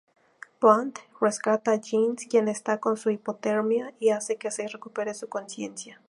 Bond 0.59 0.97
rescata 1.19 1.73
a 1.73 1.79
Jinx 1.79 2.25
quien 2.27 2.47
está 2.47 2.79
con 2.79 2.97
hipotermia 3.05 3.93
y 3.99 4.09
hace 4.09 4.35
que 4.39 4.49
recupere 4.49 5.13
su 5.13 5.29
conciencia. 5.29 5.99